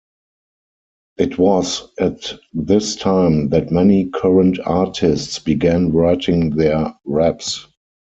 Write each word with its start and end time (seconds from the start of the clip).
It 1.17 1.37
was 1.37 1.87
at 1.99 2.33
this 2.55 2.95
time 2.95 3.49
that 3.49 3.69
many 3.71 4.05
current 4.09 4.57
artists 4.65 5.37
began 5.37 5.91
writing 5.91 6.49
their 6.55 6.95
raps. 7.05 7.67